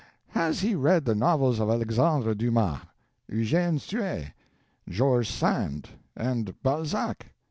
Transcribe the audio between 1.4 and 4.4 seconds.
of Alexandre Dumas, Eugene Sue,